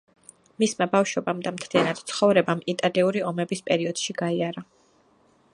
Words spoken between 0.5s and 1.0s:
მისმა